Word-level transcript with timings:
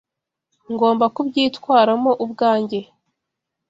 Ngomba 0.71 1.05
kubyitwaramo 1.15 2.11
ubwanjye. 2.23 2.79